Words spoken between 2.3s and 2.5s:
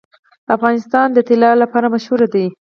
دی.